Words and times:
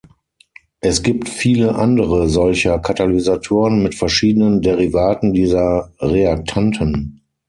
Es 0.79 1.03
gibt 1.03 1.29
viele 1.29 1.75
andere 1.75 2.27
solcher 2.27 2.79
Katalysatoren 2.79 3.83
mit 3.83 3.93
verschiedenen 3.93 4.63
Derivaten 4.63 5.31
dieser 5.31 5.93
Reaktanten. 6.01 7.21